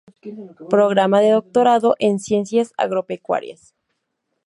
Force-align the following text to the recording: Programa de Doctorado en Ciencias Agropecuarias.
Programa 0.71 1.19
de 1.21 1.29
Doctorado 1.29 1.95
en 1.99 2.17
Ciencias 2.19 2.73
Agropecuarias. 2.75 3.75